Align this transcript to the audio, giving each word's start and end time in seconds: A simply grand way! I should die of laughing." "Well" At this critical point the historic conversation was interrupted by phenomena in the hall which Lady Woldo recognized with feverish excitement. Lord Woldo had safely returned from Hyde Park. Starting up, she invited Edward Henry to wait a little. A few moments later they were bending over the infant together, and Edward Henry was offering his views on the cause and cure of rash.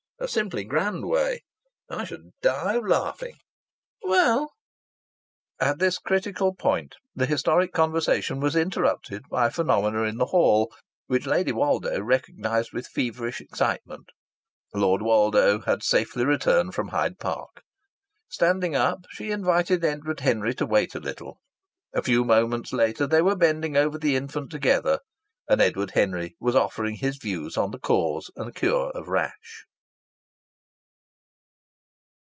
A 0.23 0.27
simply 0.27 0.63
grand 0.63 1.05
way! 1.09 1.43
I 1.89 2.03
should 2.03 2.29
die 2.43 2.75
of 2.75 2.85
laughing." 2.85 3.37
"Well" 4.03 4.53
At 5.69 5.79
this 5.79 5.97
critical 5.97 6.53
point 6.53 6.93
the 7.15 7.25
historic 7.25 7.73
conversation 7.73 8.39
was 8.39 8.55
interrupted 8.55 9.23
by 9.31 9.49
phenomena 9.49 10.03
in 10.03 10.17
the 10.17 10.27
hall 10.27 10.71
which 11.07 11.25
Lady 11.25 11.51
Woldo 11.51 11.99
recognized 12.01 12.71
with 12.71 12.85
feverish 12.85 13.41
excitement. 13.41 14.09
Lord 14.75 15.01
Woldo 15.01 15.61
had 15.65 15.81
safely 15.81 16.23
returned 16.23 16.75
from 16.75 16.89
Hyde 16.89 17.17
Park. 17.17 17.63
Starting 18.29 18.75
up, 18.75 19.07
she 19.09 19.31
invited 19.31 19.83
Edward 19.83 20.19
Henry 20.19 20.53
to 20.53 20.67
wait 20.67 20.93
a 20.93 20.99
little. 20.99 21.39
A 21.95 22.03
few 22.03 22.23
moments 22.23 22.71
later 22.71 23.07
they 23.07 23.23
were 23.23 23.35
bending 23.35 23.75
over 23.75 23.97
the 23.97 24.15
infant 24.15 24.51
together, 24.51 24.99
and 25.49 25.59
Edward 25.59 25.89
Henry 25.95 26.35
was 26.39 26.55
offering 26.55 26.97
his 26.97 27.17
views 27.17 27.57
on 27.57 27.71
the 27.71 27.79
cause 27.79 28.29
and 28.35 28.53
cure 28.53 28.91
of 28.91 29.07
rash. 29.07 29.65